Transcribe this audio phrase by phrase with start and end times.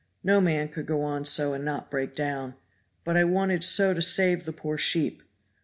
[0.23, 2.55] No man could go on so and not break down;
[3.03, 5.21] but I wanted so to save the poor sheep.